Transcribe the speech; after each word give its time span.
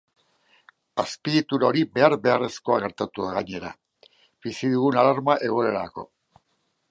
Azpiegitura 1.01 1.67
hori 1.67 1.83
behar-beharrezkoa 1.97 2.79
gertatu 2.85 3.27
da, 3.27 3.35
gainera, 3.37 3.71
bizi 4.47 4.73
dugun 4.77 4.97
alarma 5.03 5.37
egoerarako. 5.51 6.09